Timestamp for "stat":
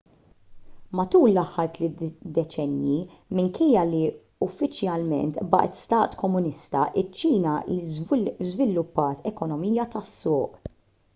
5.83-6.17